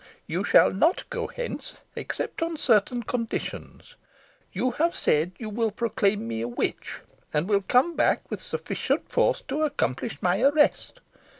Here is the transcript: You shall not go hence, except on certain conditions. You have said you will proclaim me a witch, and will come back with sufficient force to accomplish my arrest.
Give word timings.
You 0.25 0.43
shall 0.43 0.73
not 0.73 1.07
go 1.11 1.27
hence, 1.27 1.77
except 1.95 2.41
on 2.41 2.57
certain 2.57 3.03
conditions. 3.03 3.97
You 4.51 4.71
have 4.71 4.95
said 4.95 5.33
you 5.37 5.47
will 5.47 5.69
proclaim 5.69 6.27
me 6.27 6.41
a 6.41 6.47
witch, 6.47 7.01
and 7.31 7.47
will 7.47 7.61
come 7.61 7.95
back 7.95 8.27
with 8.31 8.41
sufficient 8.41 9.11
force 9.11 9.43
to 9.47 9.61
accomplish 9.61 10.19
my 10.19 10.41
arrest. 10.41 11.01